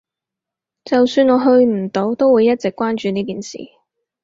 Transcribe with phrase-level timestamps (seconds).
[0.83, 3.59] 就算我去唔到，都會一直關注呢件事